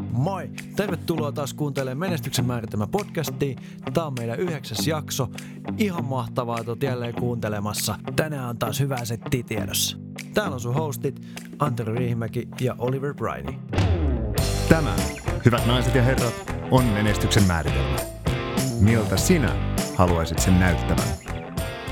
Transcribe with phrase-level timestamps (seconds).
[0.00, 0.50] Moi!
[0.76, 3.58] Tervetuloa taas kuuntelemaan Menestyksen määritelmä podcastia.
[3.94, 5.28] Tämä on meidän yhdeksäs jakso.
[5.78, 7.98] Ihan mahtavaa, että olet jälleen kuuntelemassa.
[8.16, 9.96] Tänään on taas hyvää settiä tiedossa.
[10.34, 11.20] Täällä on sun hostit
[11.58, 13.54] Antero Riihimäki ja Oliver Briney.
[14.68, 14.96] Tämä,
[15.44, 16.34] hyvät naiset ja herrat,
[16.70, 17.96] on menestyksen määritelmä.
[18.80, 19.56] Miltä sinä
[19.94, 21.08] haluaisit sen näyttävän?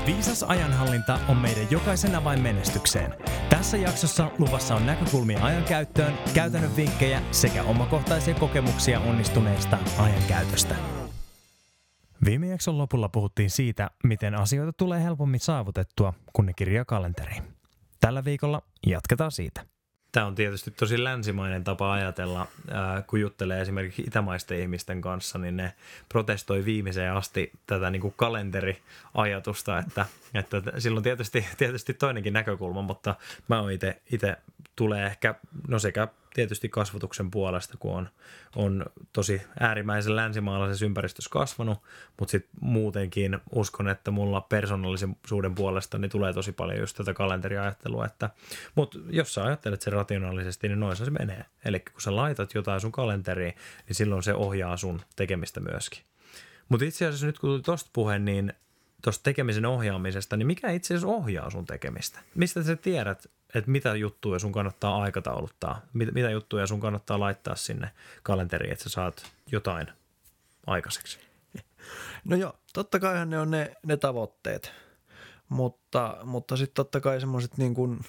[0.05, 3.13] Viisas ajanhallinta on meidän jokaisen avain menestykseen.
[3.51, 10.75] Tässä jaksossa luvassa on näkökulmia ajankäyttöön, käytännön vinkkejä sekä omakohtaisia kokemuksia onnistuneesta ajankäytöstä.
[12.25, 17.43] Viime jakson lopulla puhuttiin siitä, miten asioita tulee helpommin saavutettua, kun ne kirjaa kalenteriin.
[17.99, 19.65] Tällä viikolla jatketaan siitä.
[20.11, 22.47] Tämä on tietysti tosi länsimainen tapa ajatella.
[23.07, 25.73] kun juttelee esimerkiksi itämaisten ihmisten kanssa, niin ne
[26.09, 33.15] protestoi viimeiseen asti tätä niin kuin kalenteriajatusta, että, että silloin tietysti, tietysti toinenkin näkökulma, mutta
[33.47, 34.37] mä oon itse
[34.75, 35.35] tulee ehkä,
[35.67, 38.09] no sekä tietysti kasvatuksen puolesta, kun on,
[38.55, 41.79] on tosi äärimmäisen länsimaalaisessa ympäristössä kasvanut,
[42.19, 48.05] mutta sitten muutenkin uskon, että mulla persoonallisuuden puolesta niin tulee tosi paljon just tätä kalenteriajattelua,
[48.05, 48.29] että,
[48.75, 51.45] mutta jos sä ajattelet sen rationaalisesti, niin noissa se menee.
[51.65, 53.53] Eli kun sä laitat jotain sun kalenteriin,
[53.87, 56.03] niin silloin se ohjaa sun tekemistä myöskin.
[56.69, 58.53] Mutta itse asiassa nyt kun tuli tosta puhe, niin
[59.01, 62.19] tuosta tekemisen ohjaamisesta, niin mikä itse asiassa ohjaa sun tekemistä?
[62.35, 67.55] Mistä sä tiedät, että mitä juttuja sun kannattaa aikatauluttaa, mit, mitä juttuja sun kannattaa laittaa
[67.55, 67.91] sinne
[68.23, 69.87] kalenteriin, että sä saat jotain
[70.67, 71.19] aikaiseksi?
[72.25, 74.71] No joo, totta kai ne on ne, ne tavoitteet,
[75.49, 77.99] mutta, mutta sitten totta kai semmoiset niin kuin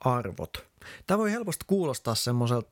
[0.00, 0.66] arvot.
[1.06, 2.70] Tämä voi helposti kuulostaa semmoiselta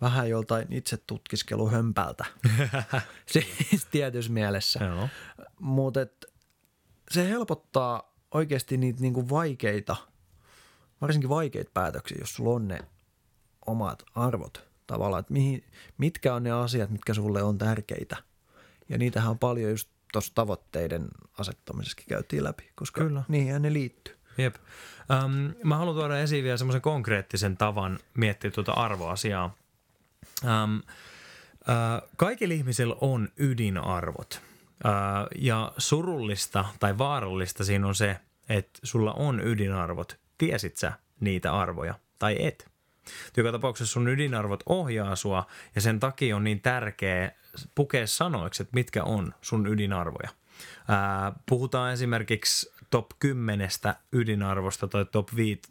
[0.00, 2.24] vähän joltain itse tutkiskeluhömpältä,
[3.32, 4.80] siis tietyssä mielessä.
[5.60, 6.00] Mutta
[7.10, 9.96] se helpottaa oikeasti niitä niin kuin vaikeita–
[11.00, 12.78] varsinkin vaikeita päätöksiä, jos sulla on ne
[13.66, 15.64] omat arvot tavallaan, että mihin,
[15.98, 18.16] mitkä on ne asiat, mitkä sulle on tärkeitä.
[18.88, 21.08] Ja niitähän on paljon just tuossa tavoitteiden
[21.38, 23.22] asettamisessakin käytiin läpi, koska Kyllä.
[23.28, 24.16] niihin ne liittyy.
[24.38, 24.54] Jep.
[25.24, 29.54] Um, mä haluan tuoda esiin vielä semmoisen konkreettisen tavan miettiä tuota arvoasiaa.
[30.44, 34.40] Um, uh, kaikilla ihmisillä on ydinarvot.
[34.84, 38.16] Uh, ja surullista tai vaarallista siinä on se,
[38.48, 42.70] että sulla on ydinarvot tiesit sä niitä arvoja tai et.
[43.36, 47.32] Joka tapauksessa sun ydinarvot ohjaa sua ja sen takia on niin tärkeä
[47.74, 50.30] pukea sanoiksi, että mitkä on sun ydinarvoja.
[50.88, 53.68] Ää, puhutaan esimerkiksi top 10
[54.12, 55.62] ydinarvosta tai top 5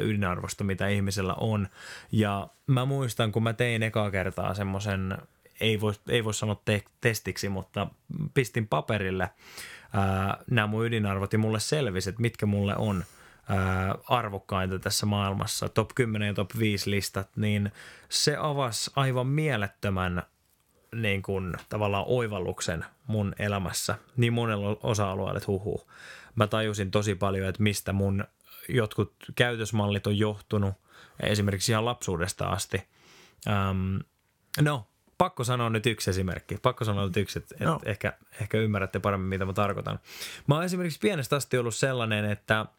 [0.00, 1.68] ydinarvosta, mitä ihmisellä on.
[2.12, 5.18] Ja mä muistan, kun mä tein ekaa kertaa semmoisen,
[5.60, 7.86] ei voi, ei voi sanoa te- testiksi, mutta
[8.34, 9.30] pistin paperille
[9.92, 13.04] ää, nämä mun ydinarvot ja mulle selvisi, että mitkä mulle on–
[14.08, 17.72] arvokkainta tässä maailmassa, top 10 ja top 5 listat, niin
[18.08, 20.22] se avasi aivan mielettömän
[20.94, 25.90] niin kuin, tavallaan oivalluksen mun elämässä niin monella osa-alueella, että huhu.
[26.34, 28.24] Mä tajusin tosi paljon, että mistä mun
[28.68, 30.74] jotkut käytösmallit on johtunut,
[31.20, 32.82] esimerkiksi ihan lapsuudesta asti.
[33.70, 34.00] Um,
[34.60, 34.86] no,
[35.18, 36.58] pakko sanoa nyt yksi esimerkki.
[36.62, 37.80] Pakko sanoa nyt yksi, että no.
[37.84, 39.98] ehkä, ehkä ymmärrätte paremmin, mitä mä tarkoitan.
[40.46, 42.66] Mä oon esimerkiksi pienestä asti ollut sellainen, että–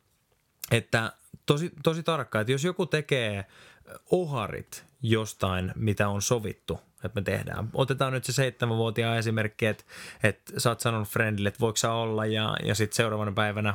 [0.72, 1.14] että
[1.46, 3.46] tosi, tosi tarkka, että jos joku tekee
[4.12, 7.70] oharit jostain, mitä on sovittu, että me tehdään.
[7.74, 9.84] Otetaan nyt se seitsemänvuotiaan esimerkki, että,
[10.24, 13.74] että sä oot sanonut friendille, että voiko sä olla ja, ja sitten seuraavana päivänä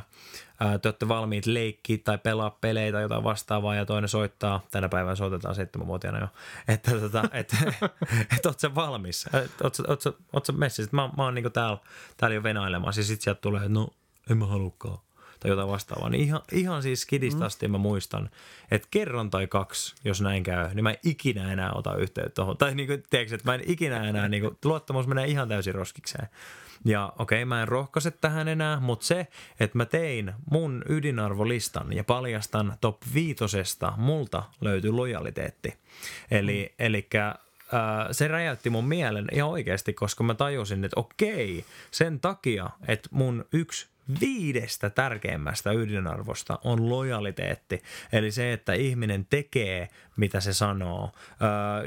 [0.59, 4.89] ää, te olette valmiit leikkiä tai pelaa pelejä tai jotain vastaavaa ja toinen soittaa, tänä
[4.89, 6.27] päivänä soitetaan seitsemänvuotiaana jo,
[6.67, 7.55] että tota, et,
[8.37, 9.25] et, oot sä valmis,
[9.63, 11.77] oot sä, oot sä, oot sä messissä, mä, mä oon niinku täällä,
[12.17, 13.87] täällä jo venailemassa ja sitten sieltä tulee, no
[14.29, 14.97] en mä halukkaan
[15.43, 16.09] tai jotain vastaavaa.
[16.09, 17.45] Niin ihan, ihan siis kidistä mm.
[17.45, 18.29] asti mä muistan,
[18.71, 22.57] että kerran tai kaksi, jos näin käy, niin mä en ikinä enää ota yhteyttä tuohon.
[22.57, 25.75] Tai niin kuin, tiedätkö, että mä en ikinä enää, niin kuin, luottamus menee ihan täysin
[25.75, 26.27] roskikseen.
[26.85, 29.27] Ja okei, okay, mä en rohkaise tähän enää, mutta se,
[29.59, 35.73] että mä tein mun ydinarvolistan ja paljastan top viitosesta, multa löytyy lojaliteetti.
[36.31, 36.85] Eli, mm.
[36.85, 37.35] elikkä
[38.11, 43.45] se räjäytti mun mielen ihan oikeasti, koska mä tajusin, että okei, sen takia, että mun
[43.53, 47.81] yksi viidestä tärkeimmästä ydinarvosta on lojaliteetti.
[48.13, 51.11] Eli se, että ihminen tekee, mitä se sanoo.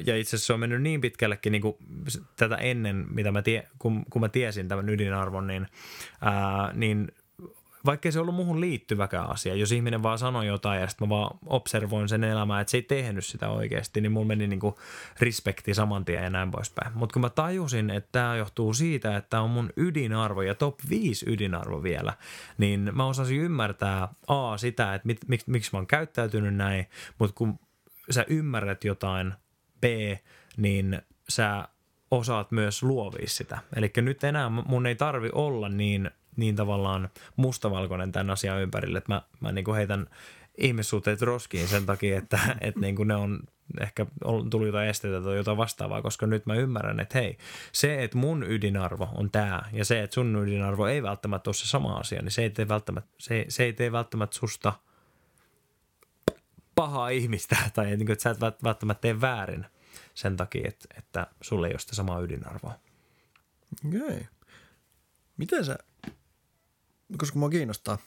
[0.07, 1.77] Ja itse asiassa se on mennyt niin pitkällekin niin kuin
[2.37, 5.67] tätä ennen, mitä mä tie, kun, kun mä tiesin tämän ydinarvon, niin,
[6.75, 7.13] niin
[7.87, 11.39] vaikkei se ollut muuhun liittyväkään asia, jos ihminen vaan sanoi jotain ja sitten mä vaan
[11.47, 14.79] observoin sen elämää, että se ei tehnyt sitä oikeasti, niin mulla meni niinku
[15.21, 16.93] respekti saman tien ja näin poispäin.
[16.95, 21.31] Mutta kun mä tajusin, että tämä johtuu siitä, että on mun ydinarvo ja top 5
[21.31, 22.13] ydinarvo vielä,
[22.59, 26.87] niin mä osasin ymmärtää A sitä, että mit, mik, miksi mä oon käyttäytynyt näin,
[27.19, 27.59] mutta kun
[28.11, 29.35] sä ymmärrät jotain,
[29.81, 29.85] B,
[30.57, 31.69] niin sä
[32.11, 33.59] osaat myös luovia sitä.
[33.77, 39.13] Eli nyt enää mun ei tarvi olla niin, niin tavallaan mustavalkoinen tämän asian ympärille, että
[39.13, 40.07] mä, mä niin kuin heitän
[40.59, 43.41] ihmissuhteet roskiin sen takia, että, että niin kuin ne on
[43.81, 44.07] ehkä
[44.51, 47.39] tullut jotain esteitä tai jotain vastaavaa, koska nyt mä ymmärrän, että hei,
[47.73, 51.69] se, että mun ydinarvo on tämä ja se, että sun ydinarvo ei välttämättä ole se
[51.69, 54.73] sama asia, niin se ei tee välttämättä, se, se ei tee välttämättä susta
[56.75, 59.67] pahaa ihmistä tai niin kuin, että sä et välttämättä tee väärin
[60.15, 62.75] sen takia, että, että sulle ei ole sitä samaa ydinarvoa.
[63.87, 64.01] Okei.
[64.01, 64.25] Okay.
[65.37, 65.79] Miten sä,
[67.19, 67.99] koska mua kiinnostaa,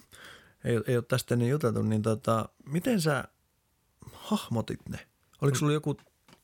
[0.63, 3.23] ei, ei ole tästä niin juteltu, niin tota, miten sä
[4.13, 4.99] hahmotit ne?
[5.41, 5.97] Oliko sulla joku,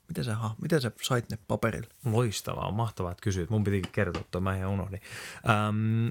[0.07, 1.89] miten sä, miten sä sait ne paperille?
[2.05, 3.49] Loistavaa, mahtavaa, että kysyit.
[3.49, 5.01] Mun pitikin kertoa tuo, mä ihan unohdin.
[5.49, 6.07] Ähm,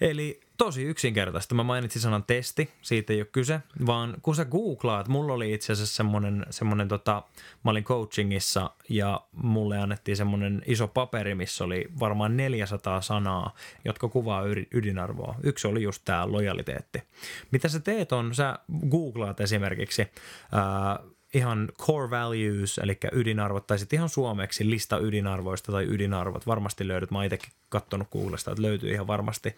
[0.00, 1.54] eli tosi yksinkertaista.
[1.54, 5.72] Mä mainitsin sanan testi, siitä ei ole kyse, vaan kun sä googlaat, mulla oli itse
[5.72, 7.22] asiassa semmoinen, semmoinen tota,
[7.64, 13.54] mä olin coachingissa ja mulle annettiin semmoinen iso paperi, missä oli varmaan 400 sanaa,
[13.84, 14.42] jotka kuvaa
[14.74, 15.34] ydinarvoa.
[15.42, 17.02] Yksi oli just tämä lojaliteetti.
[17.50, 18.58] Mitä sä teet on, sä
[18.90, 20.06] googlaat esimerkiksi
[20.52, 20.98] ää,
[21.34, 26.46] ihan core values, eli ydinarvot, tai sitten ihan suomeksi lista ydinarvoista tai ydinarvot.
[26.46, 29.56] Varmasti löydät, mä itsekin katsonut Googlesta, että löytyy ihan varmasti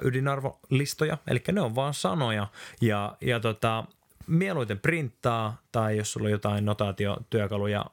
[0.00, 2.46] ydinarvolistoja, eli ne on vaan sanoja,
[2.80, 3.84] ja, ja tota,
[4.26, 7.84] mieluiten printtaa, tai jos sulla on jotain notaatiotyökaluja,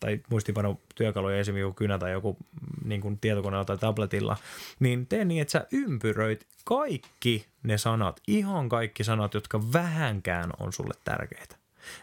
[0.00, 2.36] tai muistiinpanotyökaluja, esimerkiksi joku kynä tai joku
[2.84, 4.36] niin kuin tietokoneella tai tabletilla,
[4.80, 10.72] niin tee niin, että sä ympyröit kaikki ne sanat, ihan kaikki sanat, jotka vähänkään on
[10.72, 11.56] sulle tärkeitä.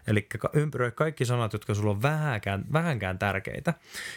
[0.07, 3.73] Eli ympyröi kaikki sanat, jotka sulla on vähänkään, vähänkään tärkeitä.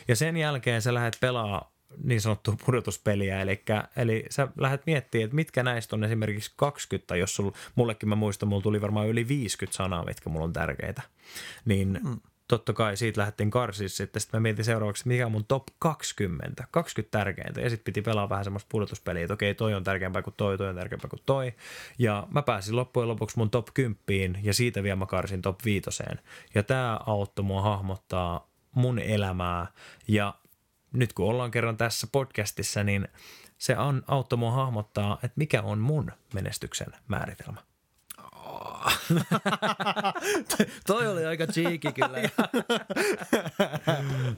[0.09, 1.73] Ja sen jälkeen sä lähdet pelaa
[2.05, 3.63] niin sanottua pudotuspeliä, eli,
[3.97, 8.49] eli sä lähdet miettimään, että mitkä näistä on esimerkiksi 20, jos sul, mullekin mä muistan,
[8.49, 11.03] mulla tuli varmaan yli 50 sanaa, mitkä mulla on tärkeitä,
[11.65, 14.21] niin mm totta kai siitä lähdettiin karsiin sitten.
[14.21, 17.61] Sitten mä mietin seuraavaksi, mikä on mun top 20, 20 tärkeintä.
[17.61, 20.69] Ja sitten piti pelaa vähän semmoista pudotuspeliä, että okei, toi on tärkeämpää kuin toi, toi
[20.69, 21.53] on tärkeämpää kuin toi.
[21.99, 25.91] Ja mä pääsin loppujen lopuksi mun top 10 ja siitä vielä mä karsin top 5.
[26.55, 29.67] Ja tämä auttoi mua hahmottaa mun elämää.
[30.09, 30.35] Ja
[30.93, 33.09] nyt kun ollaan kerran tässä podcastissa, niin
[33.59, 37.61] se auttoi mua hahmottaa, että mikä on mun menestyksen määritelmä.
[40.87, 42.19] Toi oli aika cheeky kyllä.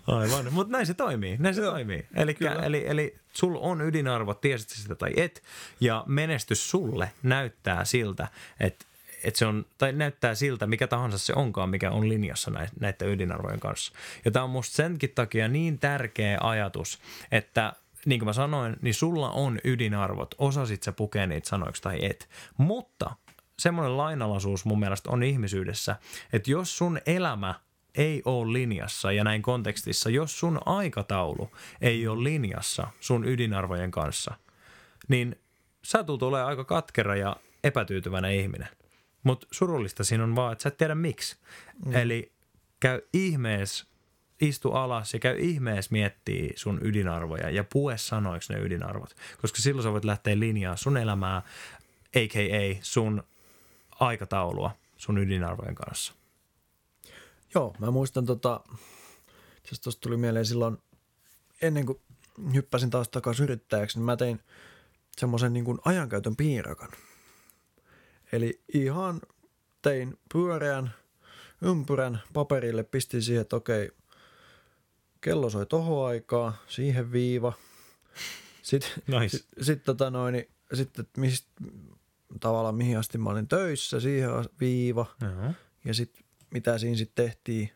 [0.06, 1.36] Aivan, mutta näin se toimii.
[1.38, 2.06] Näin se toimii.
[2.14, 5.42] Elikkä, eli, eli sul on ydinarvo, tiesit sitä tai et,
[5.80, 8.28] ja menestys sulle näyttää siltä,
[8.60, 8.84] että
[9.24, 12.50] että se on, tai näyttää siltä, mikä tahansa se onkaan, mikä on linjassa
[12.80, 13.92] näiden ydinarvojen kanssa.
[14.24, 16.98] Ja tämä on musta senkin takia niin tärkeä ajatus,
[17.32, 17.72] että
[18.06, 22.28] niin kuin mä sanoin, niin sulla on ydinarvot, osasit sä pukea niitä sanoiksi tai et.
[22.56, 23.10] Mutta
[23.60, 25.96] semmoinen lainalaisuus mun mielestä on ihmisyydessä,
[26.32, 27.54] että jos sun elämä
[27.94, 34.34] ei ole linjassa ja näin kontekstissa, jos sun aikataulu ei ole linjassa sun ydinarvojen kanssa,
[35.08, 35.36] niin
[35.82, 38.68] sä tulet olemaan aika katkera ja epätyytyväinen ihminen.
[39.22, 41.36] Mutta surullista siinä on vaan, että sä et tiedä miksi.
[41.86, 41.94] Mm.
[41.94, 42.32] Eli
[42.80, 43.86] käy ihmees,
[44.40, 49.14] istu alas ja käy ihmees miettii sun ydinarvoja ja pue sanoiksi ne ydinarvot.
[49.40, 51.42] Koska silloin sä voit lähteä linjaa sun elämää,
[52.16, 52.78] a.k.a.
[52.82, 53.22] sun
[54.00, 56.12] aikataulua sun ydinarvojen kanssa?
[57.54, 58.60] Joo, mä muistan tota,
[59.82, 60.78] tuosta tuli mieleen silloin
[61.62, 62.00] ennen kuin
[62.54, 64.40] hyppäsin taas takaisin yrittäjäksi, niin mä tein
[65.16, 66.90] semmoisen niin ajankäytön piirakan.
[68.32, 69.20] Eli ihan
[69.82, 70.94] tein pyöreän
[71.62, 73.90] ympyrän paperille, pistin siihen, että okei,
[75.20, 77.52] kello soi tohon aikaa, siihen viiva.
[78.62, 79.28] Sitten nice.
[79.28, 81.48] sit, sit, tota noin, niin, sitten, mistä,
[82.40, 85.06] tavallaan mihin asti mä olin töissä, siihen viiva.
[85.22, 85.54] Uh-huh.
[85.84, 87.70] Ja sitten mitä siinä sitten tehtiin,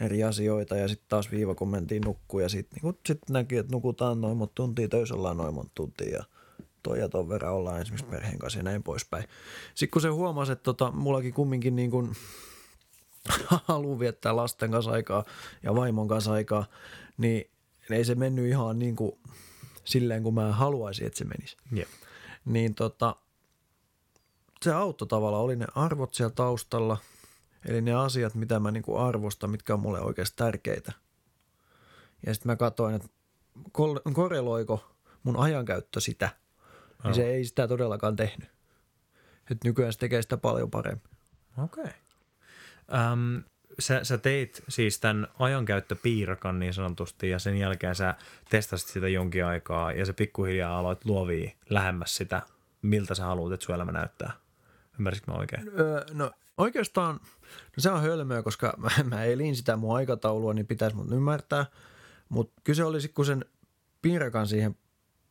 [0.00, 3.72] eri asioita ja sitten taas viiva, kun mentiin nukkuun ja sitten niin sit näki, että
[3.72, 6.24] nukutaan noin monta tuntia, töissä ollaan noin monta tuntia ja
[6.82, 9.24] toi ja ton verran ollaan esimerkiksi perheen kanssa ja näin poispäin.
[9.74, 12.16] Sitten kun se huomasi, että tota, mullakin kumminkin niin kuin
[13.68, 15.24] haluaa viettää lasten kanssa aikaa
[15.62, 16.66] ja vaimon kanssa aikaa,
[17.16, 17.50] niin
[17.90, 19.12] ei se mennyt ihan niin kuin
[19.84, 21.56] silleen, kuin mä haluaisin, että se menisi.
[21.76, 21.88] Yeah.
[22.44, 23.16] Niin tota,
[24.64, 26.96] se auttoi tavallaan, oli ne arvot siellä taustalla,
[27.68, 30.92] eli ne asiat, mitä mä niinku arvostan, mitkä on mulle oikeasti tärkeitä.
[32.26, 33.08] Ja sitten mä katsoin, että
[34.12, 36.30] korreloiko mun ajankäyttö sitä,
[37.04, 38.48] niin se ei sitä todellakaan tehnyt.
[39.50, 41.10] Että nykyään se tekee sitä paljon paremmin.
[41.64, 41.84] Okei.
[41.84, 41.92] Okay.
[43.12, 43.42] Um,
[43.78, 48.14] sä, sä teit siis tämän ajankäyttöpiirakan niin sanotusti ja sen jälkeen sä
[48.50, 52.42] testasit sitä jonkin aikaa ja se pikkuhiljaa aloit luovia lähemmäs sitä,
[52.82, 54.32] miltä sä haluat, että sun elämä näyttää.
[54.98, 55.70] Ymmärsitkö mä oikein?
[55.78, 57.20] Öö, no oikeastaan,
[57.52, 61.66] no se on hölmöä, koska mä, mä elin sitä mun aikataulua, niin pitäisi mun ymmärtää.
[62.28, 63.44] Mutta kyse olisi, kun sen
[64.02, 64.76] piirakan siihen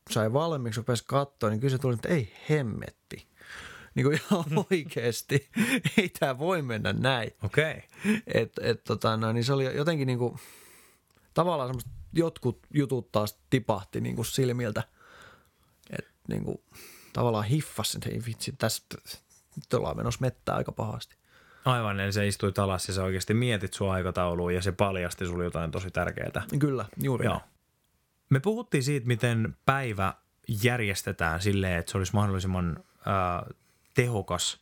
[0.10, 3.28] sai valmiiksi, rupesi katsoa, niin kyse tuli, että ei hemmetti.
[3.96, 5.50] Niin kuin ihan oikeasti.
[5.98, 7.32] ei tämä voi mennä näin.
[7.44, 7.72] Okei.
[7.72, 8.22] Okay.
[8.28, 10.40] Et, et, tota, no, niin se oli jotenkin niin kuin,
[11.34, 14.84] tavallaan semmoista, jotkut jutut taas tipahti niin kuin silmiltä.
[15.90, 16.58] Et, niin kuin,
[17.14, 18.98] tavallaan hiffasin, että ei vitsi, tästä
[19.58, 21.16] nyt ollaan menossa mettää aika pahasti.
[21.66, 25.44] Aivan, eli se istui alas ja sä oikeasti mietit sun aikatauluun ja se paljasti sulle
[25.44, 26.44] jotain tosi tärkeää.
[26.60, 27.42] Kyllä, juuri Joo.
[28.30, 30.14] Me puhuttiin siitä, miten päivä
[30.64, 33.56] järjestetään silleen, että se olisi mahdollisimman äh,
[33.94, 34.62] tehokas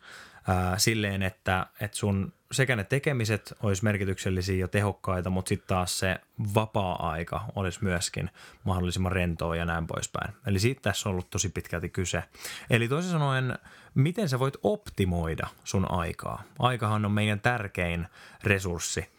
[0.49, 5.99] äh, silleen, että, että sun sekä ne tekemiset olisi merkityksellisiä ja tehokkaita, mutta sitten taas
[5.99, 6.19] se
[6.55, 8.29] vapaa-aika olisi myöskin
[8.63, 10.33] mahdollisimman rentoa ja näin poispäin.
[10.47, 12.23] Eli siitä tässä on ollut tosi pitkälti kyse.
[12.69, 13.59] Eli toisin sanoen,
[13.95, 16.43] miten sä voit optimoida sun aikaa?
[16.59, 18.07] Aikahan on meidän tärkein
[18.43, 19.09] resurssi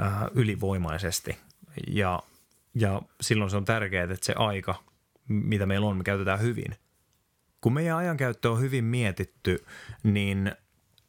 [0.00, 1.36] äh, ylivoimaisesti
[1.86, 2.22] ja,
[2.74, 4.74] ja silloin se on tärkeää, että se aika,
[5.28, 6.74] mitä meillä on, me käytetään hyvin.
[7.60, 9.64] Kun meidän ajankäyttö on hyvin mietitty,
[10.02, 10.52] niin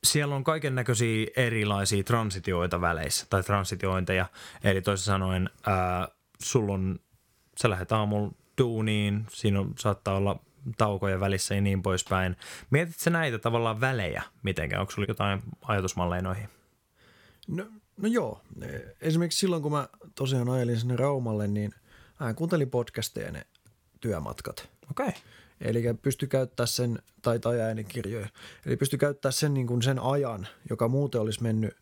[0.03, 4.25] siellä on kaiken näköisiä erilaisia transitioita väleissä tai transitiointeja.
[4.63, 6.07] Eli toisin sanoen, ää,
[6.39, 6.99] sulla on,
[7.61, 10.39] sä lähdet aamulla duuniin, siinä on, saattaa olla
[10.77, 12.35] taukoja välissä ja niin poispäin.
[12.69, 14.79] Mietitkö näitä tavallaan välejä mitenkään?
[14.79, 16.49] Onko sulla jotain ajatusmalleja noihin?
[17.47, 17.65] No,
[17.97, 18.41] no joo.
[19.01, 21.73] Esimerkiksi silloin, kun mä tosiaan ajelin sinne Raumalle, niin
[22.19, 23.45] mä kuuntelin podcasteja ne
[23.99, 24.69] työmatkat.
[24.91, 25.07] Okei.
[25.07, 25.21] Okay.
[25.61, 28.27] Eli pysty käyttää sen, tai, tai äänikirjoja,
[28.65, 31.77] eli pysty käyttää sen, niin kuin sen ajan, joka muuten olisi mennyt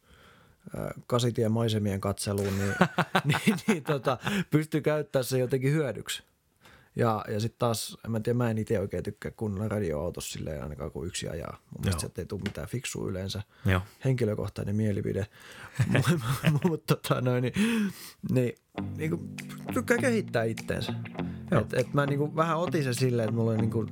[1.07, 2.73] kasitien maisemien katseluun, niin,
[3.45, 4.17] niin, niin tota,
[4.51, 6.23] pystyy käyttää sen jotenkin hyödyksi.
[6.95, 10.63] Ja, ja sitten taas, en mä tiedä, mä en itse oikein tykkää kuunnella radioautossa silleen
[10.63, 11.57] ainakaan kuin yksi ajaa.
[11.71, 13.41] Mun mielestä sieltä ei tule mitään fiksua yleensä.
[13.65, 13.81] Joo.
[14.05, 15.27] Henkilökohtainen mielipide.
[16.63, 17.53] Mutta tota noin, niin,
[18.31, 18.55] niin,
[18.95, 19.35] niin kuin,
[19.73, 20.93] tykkää kehittää itteensä.
[21.51, 23.89] Et, et mä niin kuin, vähän otin sen silleen, että mulla on niin kuin,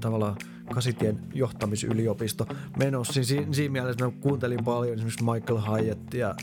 [0.00, 0.36] tavallaan
[0.74, 2.46] kasitien johtamisyliopisto
[2.78, 3.24] menossa.
[3.24, 6.34] Siinä, siinä mielessä mä kuuntelin paljon esimerkiksi Michael Hyatt ja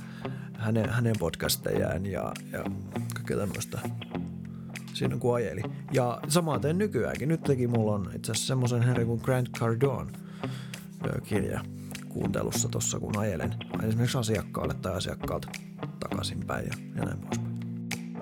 [0.54, 2.64] hänen, hänen podcastejaan ja, ja
[3.14, 3.80] kaikkea tämmöistä
[4.94, 5.62] siinä kun ajeli.
[5.94, 7.30] Ja samaten nykyäänkin.
[7.30, 10.12] Nyt teki mulla on itse asiassa semmoisen herran kuin Grant Cardone
[11.24, 11.62] kirja
[12.10, 13.56] kuuntelussa tuossa kun ajelen.
[13.84, 15.48] Esimerkiksi asiakkaalle tai asiakkaalta
[16.00, 17.47] takaisinpäin ja, ja näin poispäin.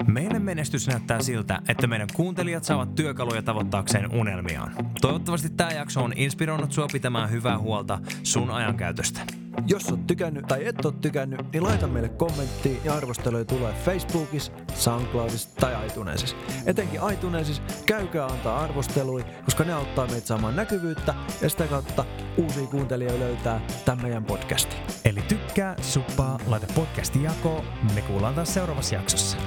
[0.08, 4.72] Meidän menestys näyttää siltä, että meidän kuuntelijat saavat työkaluja tavoittaakseen unelmiaan.
[5.02, 9.22] Toivottavasti tämä jakso on inspiroinut sua pitämään hyvää huolta sun ajankäytöstä.
[9.68, 14.52] Jos oot tykännyt tai et ole tykännyt, niin laita meille kommentti ja arvosteluja tulee Facebookissa,
[14.74, 16.36] SoundCloudissa tai iTunesissa.
[16.66, 22.06] Etenkin iTunesissa käykää antaa arvostelui, koska ne auttaa meitä saamaan näkyvyyttä ja sitä kautta
[22.38, 24.80] uusia kuuntelijoita löytää tämän meidän podcastin.
[25.06, 27.66] Eli tykkää, suppaa, laita podcasti jakoon.
[27.96, 29.38] Me kuullaan taas seuraavassa jaksossa.